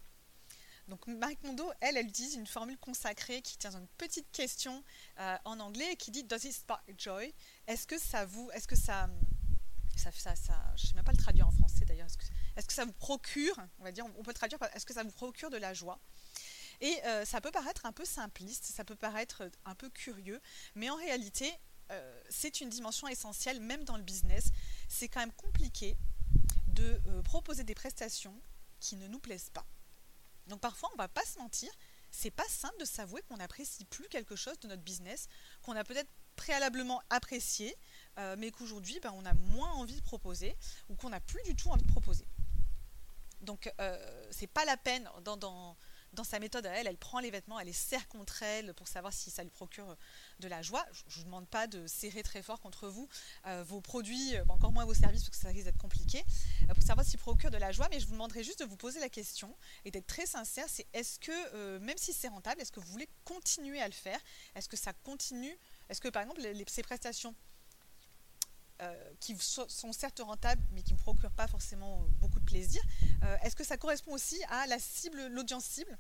Donc 0.88 1.08
Marie 1.08 1.38
Kondo, 1.38 1.72
elle, 1.80 1.98
elle 1.98 2.08
utilise 2.08 2.36
une 2.36 2.48
formule 2.48 2.78
consacrée 2.78 3.42
qui 3.42 3.58
tient 3.58 3.72
une 3.72 3.88
petite 3.98 4.30
question 4.32 4.84
euh, 5.20 5.38
en 5.46 5.60
anglais 5.60 5.96
qui 5.96 6.12
dit 6.12 6.24
Does 6.24 6.46
it 6.46 6.54
spark 6.54 6.84
joy? 6.98 7.34
Est-ce 7.68 7.88
que 7.88 7.98
ça 7.98 8.26
vous, 8.26 8.50
est-ce 8.52 8.68
que 8.68 8.76
ça, 8.76 9.10
ça, 9.96 10.12
ça, 10.36 10.74
je 10.76 10.88
sais 10.88 10.94
même 10.94 11.06
pas 11.06 11.14
le 11.14 11.18
traduire 11.18 11.48
en 11.48 11.52
français 11.52 11.86
d'ailleurs. 11.86 12.08
Est-ce 12.56 12.68
que, 12.68 12.74
ça 12.74 12.86
vous 12.86 12.94
procure, 12.94 13.56
on 13.80 13.84
va 13.84 13.92
dire, 13.92 14.06
on 14.18 14.24
peut 14.24 14.34
traduire 14.34 14.60
est-ce 14.74 14.86
que 14.86 14.94
ça 14.94 15.04
vous 15.04 15.12
procure 15.12 15.50
de 15.50 15.58
la 15.58 15.74
joie? 15.74 16.00
Et 16.82 17.00
euh, 17.06 17.24
ça 17.24 17.40
peut 17.40 17.52
paraître 17.52 17.86
un 17.86 17.94
peu 17.94 18.04
simpliste, 18.04 18.66
ça 18.66 18.84
peut 18.84 18.96
paraître 18.96 19.50
un 19.66 19.76
peu 19.76 19.90
curieux, 19.90 20.42
mais 20.76 20.90
en 20.90 20.96
réalité, 20.96 21.52
euh, 21.92 22.22
c'est 22.30 22.60
une 22.60 22.70
dimension 22.70 23.08
essentielle, 23.08 23.62
même 23.62 23.86
dans 23.86 23.96
le 23.96 24.04
business. 24.04 24.50
C'est 24.90 25.08
quand 25.08 25.22
même 25.22 25.32
compliqué 25.34 25.96
de 26.68 27.00
proposer 27.24 27.64
des 27.64 27.76
prestations 27.76 28.36
qui 28.80 28.98
ne 28.98 29.08
nous 29.08 29.20
plaisent 29.20 29.52
pas. 29.52 29.66
Donc 30.48 30.60
parfois, 30.60 30.90
on 30.94 30.98
va 30.98 31.08
pas 31.08 31.26
se 31.26 31.38
mentir, 31.40 31.72
c'est 32.12 32.32
pas 32.32 32.48
simple 32.48 32.78
de 32.80 32.86
s'avouer 32.86 33.22
qu'on 33.24 33.38
n'apprécie 33.38 33.86
plus 33.86 34.08
quelque 34.08 34.36
chose 34.36 34.60
de 34.60 34.68
notre 34.68 34.84
business, 34.84 35.28
qu'on 35.62 35.76
a 35.76 35.84
peut-être 35.84 36.10
préalablement 36.36 37.02
apprécié, 37.10 37.76
mais 38.38 38.52
qu'aujourd'hui, 38.52 39.00
ben, 39.00 39.12
on 39.16 39.26
a 39.26 39.34
moins 39.34 39.72
envie 39.72 39.96
de 39.96 40.04
proposer 40.04 40.56
ou 40.90 40.96
qu'on 40.96 41.10
n'a 41.10 41.20
plus 41.20 41.42
du 41.44 41.56
tout 41.56 41.70
envie 41.70 41.84
de 41.84 41.92
proposer. 41.92 42.28
Donc, 43.42 43.72
c'est 44.32 44.48
pas 44.48 44.66
la 44.66 44.78
peine 44.78 45.10
dans 45.24 45.78
dans 46.14 46.24
sa 46.24 46.40
méthode 46.40 46.66
à 46.66 46.72
elle, 46.72 46.88
elle 46.88 46.98
prend 46.98 47.20
les 47.20 47.32
vêtements, 47.32 47.60
elle 47.60 47.68
les 47.68 47.74
serre 47.74 48.08
contre 48.08 48.44
elle 48.44 48.74
pour 48.74 48.88
savoir 48.88 49.12
si 49.12 49.32
ça 49.32 49.44
lui 49.44 49.50
procure 49.50 49.96
de 50.40 50.48
la 50.48 50.62
joie. 50.62 50.86
Je 50.92 51.04
ne 51.04 51.16
vous 51.16 51.24
demande 51.26 51.48
pas 51.48 51.68
de 51.68 51.86
serrer 51.88 52.24
très 52.24 52.42
fort 52.42 52.60
contre 52.60 52.88
vous 52.88 53.10
euh, 53.48 53.64
vos 53.64 53.82
produits, 53.82 54.36
euh, 54.36 54.44
encore 54.50 54.72
moins 54.72 54.86
vos 54.86 54.94
services, 54.94 55.24
parce 55.24 55.38
que 55.38 55.42
ça 55.42 55.50
risque 55.50 55.66
d'être 55.66 55.78
compliqué, 55.78 56.24
euh, 56.70 56.74
pour 56.74 56.84
savoir 56.84 57.06
s'ils 57.06 57.20
procurent 57.20 57.52
de 57.52 57.58
la 57.58 57.72
joie. 57.72 57.88
Mais 57.92 58.00
je 58.00 58.06
vous 58.06 58.14
demanderai 58.14 58.44
juste 58.44 58.60
de 58.60 58.66
vous 58.66 58.78
poser 58.78 59.00
la 59.00 59.10
question 59.10 59.56
et 59.86 59.92
d'être 59.92 60.08
très 60.08 60.26
sincère, 60.26 60.66
c'est 60.68 60.88
est-ce 60.94 61.20
que, 61.20 61.78
même 61.80 61.98
si 61.98 62.14
c'est 62.14 62.28
rentable, 62.28 62.62
est-ce 62.62 62.72
que 62.72 62.80
vous 62.80 62.92
voulez 62.92 63.10
continuer 63.26 63.82
à 63.82 63.88
le 63.88 63.94
faire? 63.94 64.20
Est-ce 64.56 64.70
que 64.70 64.78
ça 64.78 64.94
continue? 64.94 65.58
Est-ce 65.90 66.02
que, 66.02 66.10
par 66.10 66.22
exemple, 66.22 66.42
ces 66.68 66.84
prestations 66.84 67.36
qui 69.20 69.36
sont 69.38 69.94
certes 69.94 70.20
rentables, 70.20 70.62
mais 70.72 70.84
qui 70.84 70.94
ne 70.94 71.00
procurent 71.00 71.32
pas 71.32 71.48
forcément 71.48 72.06
beaucoup 72.20 72.40
de 72.40 72.46
plaisir. 72.46 72.82
Est-ce 73.42 73.56
que 73.56 73.64
ça 73.64 73.78
correspond 73.78 74.14
aussi 74.14 74.42
à 74.50 74.68
la 74.68 74.80
cible, 74.80 75.28
l'audience 75.28 75.66
cible 75.66 75.98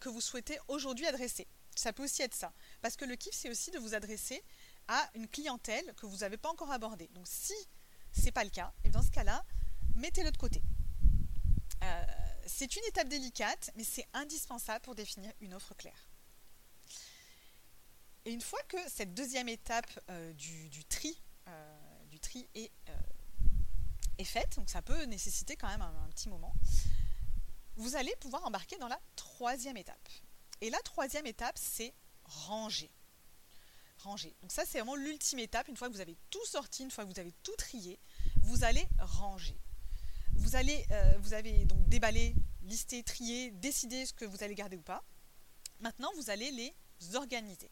que 0.00 0.08
vous 0.08 0.20
souhaitez 0.20 0.58
aujourd'hui 0.68 1.06
adresser? 1.06 1.46
Ça 1.76 1.92
peut 1.92 2.04
aussi 2.04 2.22
être 2.22 2.34
ça. 2.34 2.52
Parce 2.82 2.96
que 2.96 3.04
le 3.04 3.16
kiff, 3.16 3.34
c'est 3.34 3.48
aussi 3.48 3.70
de 3.70 3.78
vous 3.78 3.94
adresser 3.94 4.42
à 4.88 5.08
une 5.14 5.28
clientèle 5.28 5.94
que 5.94 6.06
vous 6.06 6.18
n'avez 6.18 6.36
pas 6.36 6.50
encore 6.50 6.70
abordée. 6.70 7.08
Donc 7.14 7.26
si 7.28 7.54
ce 8.12 8.24
n'est 8.24 8.32
pas 8.32 8.44
le 8.44 8.50
cas, 8.50 8.72
et 8.84 8.90
dans 8.90 9.02
ce 9.02 9.10
cas-là, 9.10 9.44
mettez-le 9.94 10.30
de 10.30 10.36
côté. 10.36 10.62
c'est 12.46 12.76
une 12.76 12.84
étape 12.88 13.08
délicate, 13.08 13.70
mais 13.76 13.84
c'est 13.84 14.06
indispensable 14.12 14.80
pour 14.82 14.94
définir 14.94 15.32
une 15.40 15.54
offre 15.54 15.74
claire. 15.74 16.08
Et 18.24 18.32
une 18.32 18.40
fois 18.40 18.60
que 18.68 18.76
cette 18.88 19.14
deuxième 19.14 19.48
étape 19.48 19.90
du, 20.34 20.84
tri 20.84 21.20
tri 22.20 22.48
euh, 22.56 22.66
est, 24.18 24.24
faite, 24.24 24.56
donc 24.56 24.68
ça 24.68 24.82
peut 24.82 25.04
nécessiter 25.04 25.56
quand 25.56 25.68
même 25.68 25.82
un, 25.82 26.08
petit 26.10 26.28
moment, 26.28 26.54
vous 27.76 27.96
allez 27.96 28.14
pouvoir 28.20 28.44
embarquer 28.44 28.76
dans 28.78 28.88
la 28.88 29.00
troisième 29.16 29.76
étape. 29.76 30.08
Et 30.60 30.70
la 30.70 30.78
troisième 30.80 31.26
étape, 31.26 31.56
c'est 31.58 31.94
ranger. 32.24 32.90
Ranger. 33.98 34.34
Donc 34.42 34.52
ça, 34.52 34.64
c'est 34.66 34.78
vraiment 34.78 34.96
l'ultime 34.96 35.38
étape. 35.38 35.68
Une 35.68 35.76
fois 35.76 35.88
que 35.88 35.94
vous 35.94 36.00
avez 36.00 36.16
tout 36.30 36.44
sorti, 36.44 36.82
une 36.82 36.90
fois 36.90 37.04
que 37.04 37.12
vous 37.12 37.20
avez 37.20 37.32
tout 37.42 37.56
trié, 37.56 37.98
vous 38.36 38.64
allez 38.64 38.86
ranger. 38.98 39.58
Vous 40.34 40.56
allez, 40.56 40.86
euh, 40.90 41.14
vous 41.20 41.34
avez 41.34 41.64
donc 41.64 41.88
déballé, 41.88 42.34
listé, 42.62 43.02
trié, 43.02 43.50
décidé 43.50 44.06
ce 44.06 44.12
que 44.12 44.24
vous 44.24 44.42
allez 44.42 44.54
garder 44.54 44.76
ou 44.76 44.82
pas. 44.82 45.02
Maintenant, 45.80 46.10
vous 46.16 46.30
allez 46.30 46.50
les 46.50 46.74
organiser. 47.14 47.70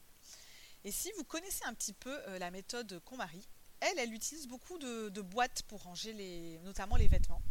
Et 0.85 0.93
si 0.93 1.11
vous 1.17 1.25
connaissez 1.25 1.65
un 1.65 1.75
petit 1.75 1.93
peu 1.93 2.17
euh, 2.29 2.39
la 2.39 2.51
méthode 2.51 3.01
KonMari, 3.05 3.47
elle, 3.81 3.99
elle 3.99 4.13
utilise 4.13 4.47
beaucoup 4.47 4.79
de, 4.79 5.21
boîtes 5.21 5.63
pour 5.63 5.83
ranger 5.83 6.59
notamment 6.63 6.97
les 6.97 7.09
vêtements. 7.09 7.43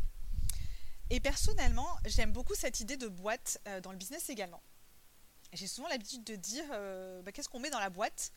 Et 1.09 1.19
personnellement, 1.19 1.87
j'aime 2.05 2.33
beaucoup 2.33 2.55
cette 2.55 2.79
idée 2.81 2.97
de 2.97 3.07
boîte 3.07 3.59
euh, 3.67 3.79
dans 3.79 3.91
le 3.91 3.97
business 3.97 4.29
également. 4.29 4.61
J'ai 5.53 5.67
souvent 5.67 5.87
l'habitude 5.87 6.23
de 6.25 6.35
dire 6.35 6.65
euh, 6.71 7.21
bah, 7.21 7.31
qu'est-ce 7.31 7.47
qu'on 7.47 7.59
met 7.59 7.69
dans 7.69 7.79
la 7.79 7.89
boîte 7.89 8.33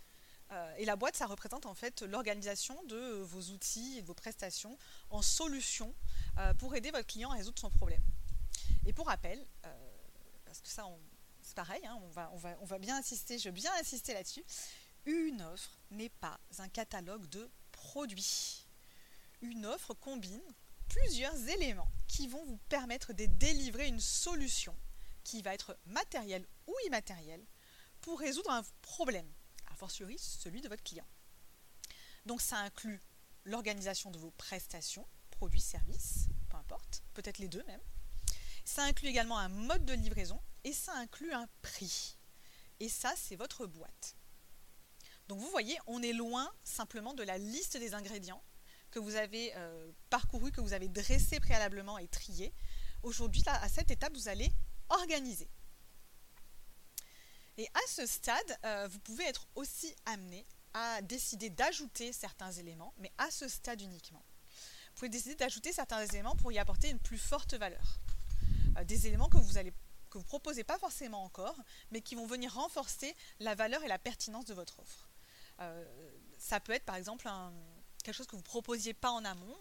euh, 0.53 0.75
Et 0.77 0.85
la 0.85 0.95
boîte, 0.95 1.17
ça 1.17 1.27
représente 1.27 1.67
en 1.67 1.75
fait 1.75 2.03
l'organisation 2.03 2.81
de 2.85 3.23
vos 3.23 3.53
outils 3.53 3.99
et 3.99 4.03
de 4.03 4.07
vos 4.07 4.15
prestations 4.15 4.79
en 5.11 5.23
solution 5.23 5.93
pour 6.59 6.75
aider 6.75 6.91
votre 6.91 7.07
client 7.07 7.31
à 7.33 7.35
résoudre 7.35 7.59
son 7.59 7.71
problème. 7.71 8.03
Et 8.87 8.93
pour 8.95 9.09
rappel, 9.09 9.45
parce 10.47 10.61
que 10.61 10.69
ça, 10.69 10.87
c'est 11.43 11.55
pareil, 11.55 11.85
hein, 11.85 11.99
on, 12.03 12.09
va, 12.09 12.31
on, 12.33 12.37
va, 12.39 12.57
on 12.61 12.65
va 12.65 12.79
bien 12.79 12.97
insister, 12.97 13.39
je 13.39 13.49
veux 13.49 13.55
bien 13.55 13.71
insister 13.79 14.15
là-dessus, 14.15 14.45
une 15.05 15.43
offre 15.43 15.79
n'est 15.91 16.09
pas 16.09 16.41
un 16.59 16.69
catalogue 16.69 17.27
de 17.29 17.51
produit. 17.81 18.67
Une 19.41 19.65
offre 19.65 19.95
combine 19.95 20.43
plusieurs 20.89 21.49
éléments 21.49 21.91
qui 22.07 22.29
vont 22.29 22.45
vous 22.45 22.59
permettre 22.69 23.15
de 23.15 23.25
délivrer 23.25 23.87
une 23.87 24.01
solution 24.01 24.77
qui 25.25 25.41
va 25.41 25.55
être 25.55 25.79
matérielle 25.87 26.47
ou 26.67 26.75
immatérielle 26.87 27.45
pour 28.03 28.21
résoudre 28.21 28.51
un 28.51 28.63
problème, 28.83 29.31
a 29.71 29.75
fortiori 29.77 30.19
celui 30.19 30.61
de 30.61 30.69
votre 30.69 30.83
client. 30.83 31.07
Donc 32.27 32.43
ça 32.43 32.59
inclut 32.59 33.01
l'organisation 33.45 34.11
de 34.11 34.19
vos 34.19 34.31
prestations, 34.33 35.07
produits, 35.31 35.61
services, 35.61 36.29
peu 36.51 36.59
importe, 36.59 37.03
peut-être 37.15 37.39
les 37.39 37.49
deux 37.49 37.65
même. 37.65 37.81
Ça 38.65 38.85
inclut 38.85 39.09
également 39.09 39.39
un 39.39 39.49
mode 39.49 39.87
de 39.87 39.95
livraison 39.95 40.41
et 40.65 40.75
ça 40.75 40.95
inclut 40.97 41.33
un 41.33 41.49
prix. 41.63 42.19
Et 42.79 42.89
ça, 42.89 43.15
c'est 43.17 43.37
votre 43.37 43.67
boîte. 43.67 44.17
Donc 45.31 45.39
vous 45.39 45.51
voyez, 45.51 45.79
on 45.87 46.03
est 46.03 46.13
loin 46.13 46.53
simplement 46.65 47.15
de 47.15 47.23
la 47.23 47.39
liste 47.39 47.77
des 47.77 47.95
ingrédients 47.95 48.43
que 48.91 48.99
vous 48.99 49.15
avez 49.15 49.53
euh, 49.55 49.93
parcouru, 50.11 50.51
que 50.51 50.61
vous 50.61 50.73
avez 50.73 50.89
dressé 50.89 51.39
préalablement 51.39 51.99
et 51.99 52.09
trié. 52.09 52.53
Aujourd'hui, 53.05 53.45
à 53.47 53.69
cette 53.69 53.93
étape, 53.93 54.13
vous 54.13 54.27
allez 54.27 54.51
organiser. 54.89 55.49
Et 57.59 57.69
à 57.75 57.89
ce 57.89 58.07
stade, 58.07 58.59
euh, 58.65 58.89
vous 58.89 58.99
pouvez 58.99 59.23
être 59.23 59.47
aussi 59.55 59.95
amené 60.05 60.45
à 60.75 61.01
décider 61.03 61.49
d'ajouter 61.49 62.13
certains 62.13 62.51
éléments, 62.51 62.93
mais 62.99 63.13
à 63.17 63.31
ce 63.31 63.47
stade 63.47 63.81
uniquement. 63.81 64.25
Vous 64.49 64.95
pouvez 64.97 65.11
décider 65.11 65.37
d'ajouter 65.37 65.73
certains 65.73 66.05
éléments 66.07 66.35
pour 66.35 66.51
y 66.51 66.59
apporter 66.59 66.91
une 66.91 66.99
plus 66.99 67.19
forte 67.19 67.55
valeur. 67.55 68.01
Euh, 68.79 68.83
des 68.83 69.07
éléments 69.07 69.29
que 69.29 69.39
vous 69.39 69.59
allez 69.59 69.73
que 70.11 70.19
vous 70.19 70.25
proposez 70.25 70.65
pas 70.65 70.81
forcément 70.81 71.23
encore, 71.23 71.55
mais 71.93 72.01
qui 72.01 72.17
vont 72.17 72.27
venir 72.27 72.53
renforcer 72.53 73.15
la 73.39 73.55
valeur 73.55 73.85
et 73.85 73.87
la 73.87 74.01
pertinence 74.01 74.45
de 74.45 74.55
votre 74.55 74.81
offre. 74.81 75.10
Euh, 75.61 75.85
ça 76.39 76.61
peut 76.61 76.73
être 76.73 76.85
par 76.85 76.97
exemple 76.97 77.29
quelque 78.03 78.15
chose 78.15 78.27
que 78.27 78.37
vous 78.37 78.43
proposiez 78.43 78.95
pas 78.95 79.11
en 79.11 79.25
amont, 79.25 79.57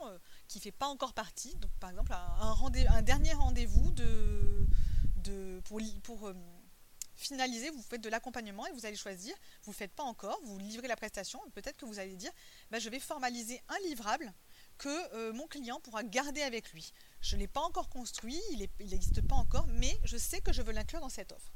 qui 0.47 0.59
ne 0.59 0.63
fait 0.63 0.71
pas 0.71 0.87
encore 0.87 1.13
partie. 1.13 1.55
Donc 1.55 1.71
par 1.79 1.89
exemple 1.89 2.13
un, 2.13 3.01
dernier 3.01 3.33
rendez-vous 3.33 3.91
de, 3.91 4.65
de, 5.17 5.61
pour, 5.65 5.81
pour 6.03 6.31
finaliser, 7.19 7.69
vous 7.69 7.81
faites 7.81 8.01
de 8.01 8.09
l'accompagnement 8.09 8.65
et 8.65 8.71
vous 8.71 8.85
allez 8.85 8.95
choisir, 8.95 9.35
vous 9.63 9.71
ne 9.71 9.75
faites 9.75 9.93
pas 9.93 10.03
encore, 10.03 10.39
vous 10.45 10.57
livrez 10.57 10.87
la 10.87 10.95
prestation, 10.95 11.39
peut-être 11.53 11.77
que 11.77 11.85
vous 11.85 11.99
allez 11.99 12.15
dire, 12.15 12.31
bah, 12.71 12.79
je 12.79 12.89
vais 12.89 12.99
formaliser 12.99 13.61
un 13.67 13.77
livrable 13.87 14.33
que 14.77 15.13
euh, 15.13 15.33
mon 15.33 15.47
client 15.47 15.79
pourra 15.81 16.03
garder 16.03 16.41
avec 16.41 16.71
lui. 16.71 16.93
Je 17.21 17.35
ne 17.35 17.41
l'ai 17.41 17.47
pas 17.47 17.61
encore 17.61 17.89
construit, 17.89 18.39
il 18.51 18.89
n'existe 18.89 19.21
pas 19.27 19.35
encore, 19.35 19.67
mais 19.67 19.99
je 20.05 20.17
sais 20.17 20.39
que 20.41 20.53
je 20.53 20.61
veux 20.61 20.71
l'inclure 20.71 21.01
dans 21.01 21.09
cette 21.09 21.33
offre. 21.33 21.51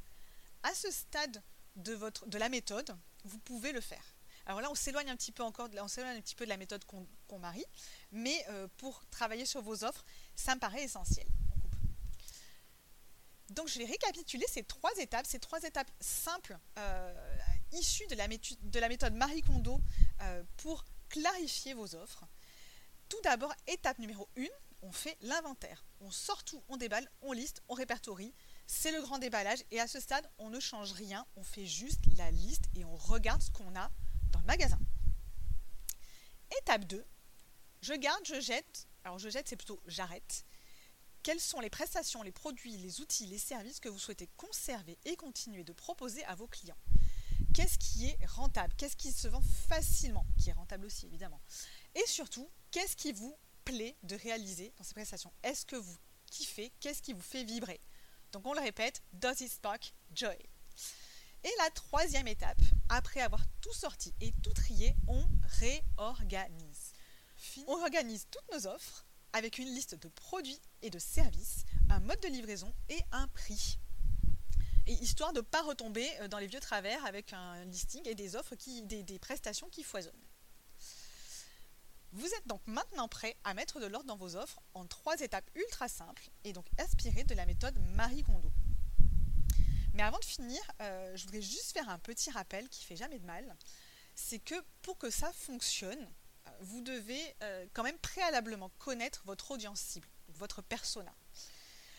À 0.64 0.74
ce 0.74 0.92
stade 0.92 1.42
de 1.76 2.38
la 2.38 2.50
méthode, 2.50 2.96
vous 3.24 3.40
pouvez 3.40 3.72
le 3.72 3.82
faire. 3.82 4.13
Alors 4.46 4.62
là, 4.62 4.70
on 4.70 4.76
s'éloigne 4.76 5.10
un 5.10 5.16
petit 5.16 5.32
peu 5.32 5.44
encore, 5.44 5.70
de 5.70 5.76
la 6.46 6.58
méthode 6.58 6.84
qu'on 6.86 7.40
marie, 7.40 7.66
mais 8.12 8.46
euh, 8.50 8.68
pour 8.78 9.04
travailler 9.10 9.46
sur 9.46 9.62
vos 9.62 9.84
offres, 9.84 10.06
ça 10.36 10.56
me 10.56 10.60
paraît 10.60 10.84
essentiel. 10.84 11.28
Donc 13.50 13.68
je 13.68 13.78
vais 13.80 13.86
récapituler 13.86 14.46
ces 14.50 14.64
trois 14.64 14.92
étapes, 14.98 15.26
ces 15.26 15.40
trois 15.40 15.62
étapes 15.64 15.92
simples 16.00 16.58
euh, 16.78 17.38
issues 17.72 18.08
de 18.08 18.16
la, 18.16 18.28
méthode, 18.90 19.14
Marie 19.14 19.42
Kondo 19.42 19.80
euh, 20.22 20.44
pour 20.58 20.86
clarifier 21.10 21.74
vos 21.74 21.96
offres. 21.96 22.26
Tout 23.10 23.22
d'abord, 23.24 23.54
étape 23.68 24.00
numéro 24.00 24.28
1, 24.38 24.46
on 24.82 24.92
fait 24.92 25.18
l'inventaire. 25.22 25.86
On 26.02 26.10
sort 26.10 26.44
tout, 26.44 26.64
on 26.68 26.78
déballe, 26.78 27.10
on 27.22 27.32
liste, 27.32 27.62
on 27.70 27.74
répertorie. 27.74 28.34
C'est 28.66 28.92
le 28.92 29.02
grand 29.02 29.20
déballage 29.20 29.64
et 29.72 29.80
à 29.80 29.88
ce 29.88 30.00
stade, 30.00 30.28
on 30.40 30.50
ne 30.50 30.60
change 30.60 30.94
rien, 30.94 31.26
on 31.36 31.44
fait 31.44 31.66
juste 31.66 32.02
la 32.18 32.32
liste 32.32 32.66
et 32.76 32.86
on 32.86 32.96
regarde 32.96 33.42
ce 33.42 33.52
qu'on 33.52 33.76
a 33.76 33.92
dans 34.34 34.42
le 34.42 34.46
magasin. 34.46 34.80
Étape 36.60 36.86
2, 36.86 37.06
je 37.82 37.94
garde, 37.94 38.26
je 38.26 38.42
jette. 38.42 38.88
Alors 39.06 39.20
je 39.20 39.30
jette, 39.30 39.48
c'est 39.48 39.56
plutôt 39.56 39.82
j'arrête. 39.88 40.46
Quelles 41.24 41.40
sont 41.40 41.62
les 41.62 41.70
prestations, 41.70 42.22
les 42.22 42.34
produits, 42.34 42.78
les 42.78 43.00
outils, 43.00 43.26
les 43.26 43.38
services 43.38 43.80
que 43.80 43.88
vous 43.88 44.00
souhaitez 44.00 44.28
conserver 44.36 44.98
et 45.06 45.16
continuer 45.16 45.64
de 45.64 45.72
proposer 45.72 46.24
à 46.26 46.36
vos 46.36 46.48
clients? 46.48 46.78
Qu'est-ce 47.54 47.78
qui 47.78 48.08
est 48.08 48.26
rentable? 48.26 48.74
Qu'est-ce 48.78 48.98
qui 48.98 49.12
se 49.12 49.28
vend 49.28 49.42
facilement? 49.70 50.26
Qui 50.38 50.50
est 50.50 50.54
rentable 50.54 50.86
aussi, 50.86 51.06
évidemment. 51.06 51.40
Et 51.96 52.06
surtout, 52.08 52.50
qu'est-ce 52.72 52.96
qui 52.96 53.14
vous 53.14 53.38
plaît 53.64 53.96
de 54.04 54.16
réaliser 54.16 54.74
dans 54.78 54.84
ces 54.84 54.94
prestations? 54.94 55.32
Est-ce 55.44 55.66
que 55.66 55.76
vous 55.76 55.96
kiffez? 56.26 56.74
Qu'est-ce 56.80 57.02
qui 57.02 57.14
vous 57.14 57.22
fait 57.22 57.44
vibrer? 57.44 57.80
Donc 58.32 58.46
on 58.48 58.54
le 58.54 58.62
répète, 58.62 59.04
does 59.14 59.42
it 59.42 59.52
spark 59.52 59.94
joy? 60.14 60.36
Et 61.44 61.52
la 61.60 61.70
troisième 61.72 62.28
étape, 62.28 62.62
après 62.90 63.20
avoir 63.20 63.42
tout 63.62 63.74
sorti 63.74 64.14
et 64.22 64.32
tout 64.44 64.54
trié, 64.54 64.96
on 65.08 65.24
réorganise. 65.60 66.94
On 67.68 67.82
organise 67.82 68.28
toutes 68.32 68.50
nos 68.54 68.68
offres 68.68 69.06
avec 69.34 69.58
une 69.58 69.68
liste 69.68 69.96
de 69.96 70.08
produits 70.08 70.62
et 70.82 70.90
de 70.90 71.00
services, 71.00 71.66
un 71.90 72.00
mode 72.00 72.20
de 72.22 72.28
livraison 72.28 72.74
et 72.90 73.00
un 73.12 73.28
prix. 73.28 73.80
Et 74.86 74.94
histoire 74.94 75.34
de 75.34 75.40
ne 75.40 75.46
pas 75.46 75.62
retomber 75.62 76.08
euh, 76.22 76.28
dans 76.28 76.38
les 76.38 76.48
vieux 76.48 76.60
travers 76.60 77.06
avec 77.06 77.34
un 77.34 77.64
listing 77.66 78.08
et 78.08 78.16
des 78.16 78.36
offres, 78.36 78.56
qui, 78.56 78.84
des, 78.84 79.20
prestations 79.20 79.70
qui 79.70 79.84
foisonnent. 79.84 80.12
Vous 82.12 82.28
êtes 82.28 82.48
donc 82.48 82.62
maintenant 82.68 83.08
prêt 83.08 83.36
à 83.44 83.54
mettre 83.54 83.80
de 83.80 83.88
l'ordre 83.88 84.08
dans 84.08 84.18
vos 84.18 84.36
offres 84.36 84.62
en 84.74 84.86
trois 84.86 85.20
étapes 85.22 85.50
ultra 85.56 85.88
simples 85.88 86.30
et 86.44 86.54
donc 86.54 86.68
inspirées 86.78 87.24
de 87.24 87.34
la 87.34 87.46
méthode 87.46 87.80
Marie 87.96 88.24
Kondo. 88.24 88.52
Mais 89.94 90.04
avant 90.04 90.20
de 90.20 90.26
finir, 90.26 90.60
euh, 90.82 91.16
je 91.16 91.24
voudrais 91.26 91.42
juste 91.42 91.72
faire 91.72 91.90
un 91.90 92.00
petit 92.00 92.32
rappel 92.32 92.68
qui 92.70 92.84
fait 92.84 92.96
jamais 92.96 93.20
de 93.20 93.26
mal. 93.26 93.56
C'est 94.16 94.40
que 94.40 94.56
pour 94.82 94.98
que 94.98 95.10
ça 95.10 95.32
fonctionne, 95.34 96.12
vous 96.62 96.82
devez 96.82 97.22
euh, 97.44 97.66
quand 97.74 97.84
même 97.84 97.98
préalablement 98.00 98.70
connaître 98.80 99.22
votre 99.26 99.52
audience 99.52 99.80
cible, 99.80 100.08
votre 100.30 100.62
persona. 100.62 101.14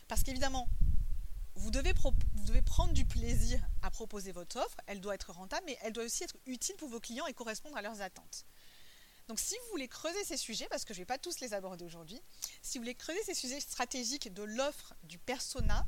Parce 0.09 0.23
qu'évidemment, 0.23 0.69
vous 1.57 1.71
devez 1.71 1.95
prendre 2.63 2.93
du 2.93 3.05
plaisir 3.05 3.61
à 3.83 3.91
proposer 3.91 4.33
votre 4.33 4.59
offre, 4.59 4.77
elle 4.87 5.01
doit 5.01 5.15
être 5.15 5.33
rentable, 5.33 5.65
mais 5.67 5.79
elle 5.83 5.93
doit 5.93 6.05
aussi 6.05 6.25
être 6.25 6.37
utile 6.47 6.77
pour 6.77 6.89
vos 6.89 7.01
clients 7.01 7.27
et 7.27 7.35
correspondre 7.35 7.77
à 7.77 7.83
leurs 7.83 8.01
attentes. 8.01 8.45
Donc 9.29 9.39
si 9.39 9.55
vous 9.55 9.71
voulez 9.71 9.89
creuser 9.89 10.23
ces 10.25 10.37
sujets, 10.37 10.67
parce 10.69 10.85
que 10.85 10.93
je 10.93 10.99
ne 10.99 11.03
vais 11.03 11.07
pas 11.07 11.19
tous 11.19 11.41
les 11.41 11.55
aborder 11.55 11.85
aujourd'hui, 11.85 12.21
si 12.61 12.77
vous 12.77 12.83
voulez 12.83 12.95
creuser 12.95 13.23
ces 13.25 13.35
sujets 13.35 13.61
stratégiques 13.61 14.33
de 14.33 14.43
l'offre, 14.43 14.95
du 15.05 15.19
persona, 15.19 15.87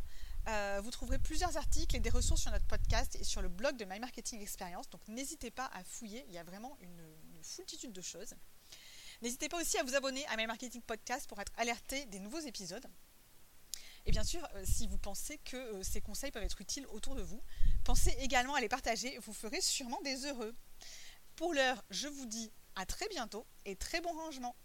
euh, 0.48 0.80
vous 0.82 0.90
trouverez 0.90 1.18
plusieurs 1.18 1.56
articles 1.56 1.96
et 1.96 2.00
des 2.00 2.10
ressources 2.10 2.42
sur 2.42 2.52
notre 2.52 2.66
podcast 2.66 3.16
et 3.16 3.24
sur 3.24 3.42
le 3.42 3.48
blog 3.48 3.76
de 3.76 3.84
My 3.84 3.98
Marketing 3.98 4.40
Experience. 4.40 4.88
Donc 4.90 5.00
n'hésitez 5.08 5.50
pas 5.50 5.68
à 5.72 5.82
fouiller, 5.82 6.24
il 6.28 6.34
y 6.34 6.38
a 6.38 6.44
vraiment 6.44 6.76
une, 6.80 7.02
foultitude 7.42 7.92
de 7.92 8.00
choses. 8.00 8.34
N'hésitez 9.22 9.48
pas 9.48 9.60
aussi 9.60 9.78
à 9.78 9.84
vous 9.84 9.94
abonner 9.94 10.26
à 10.26 10.36
My 10.36 10.46
Marketing 10.46 10.82
Podcast 10.82 11.28
pour 11.28 11.40
être 11.40 11.52
alerté 11.56 12.06
des 12.06 12.18
nouveaux 12.18 12.40
épisodes. 12.40 12.86
Et 14.04 14.10
bien 14.10 14.24
sûr, 14.24 14.46
euh, 14.54 14.64
si 14.64 14.88
vous 14.88 14.98
pensez 14.98 15.38
que 15.38 15.56
euh, 15.56 15.82
ces 15.82 16.00
conseils 16.00 16.32
peuvent 16.32 16.42
être 16.42 16.60
utiles 16.60 16.86
autour 16.88 17.14
de 17.14 17.22
vous, 17.22 17.40
pensez 17.84 18.10
également 18.18 18.54
à 18.54 18.60
les 18.60 18.68
partager, 18.68 19.16
vous 19.18 19.32
ferez 19.32 19.60
sûrement 19.60 20.00
des 20.02 20.26
heureux. 20.26 20.54
Pour 21.36 21.54
l'heure, 21.54 21.84
je 21.90 22.08
vous 22.08 22.26
dis 22.26 22.52
à 22.74 22.84
très 22.84 23.08
bientôt 23.08 23.46
et 23.64 23.76
très 23.76 24.00
bon 24.00 24.12
rangement. 24.12 24.56